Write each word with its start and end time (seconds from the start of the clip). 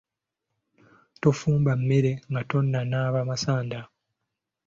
Tofumba 1.21 1.71
mmere 1.79 2.11
nga 2.29 2.41
tonnanaaba 2.49 3.19
masanda. 3.29 3.79